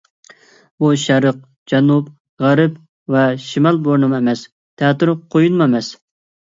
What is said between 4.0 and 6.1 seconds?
ئەمەس، تەتۈر قۇيۇنمۇ ئەمەس.